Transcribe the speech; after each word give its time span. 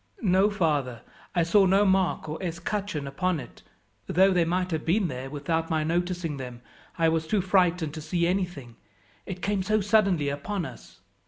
"No, 0.23 0.49
father, 0.49 1.03
I 1.35 1.43
saw 1.43 1.67
no 1.67 1.85
mark 1.85 2.27
or 2.27 2.41
escutcheon 2.41 3.05
upon 3.05 3.39
it, 3.39 3.61
though 4.07 4.31
they 4.33 4.45
might 4.45 4.71
have 4.71 4.83
been 4.83 5.09
there 5.09 5.29
without 5.29 5.69
my 5.69 5.83
noticing 5.83 6.37
them. 6.37 6.63
I 6.97 7.07
was 7.07 7.27
too 7.27 7.39
frightened 7.39 7.93
to 7.93 8.01
see 8.01 8.25
anything; 8.25 8.77
it 9.27 9.43
came 9.43 9.61
so 9.61 9.79
suddenly 9.79 10.29
upon 10.29 10.65
us." 10.65 11.01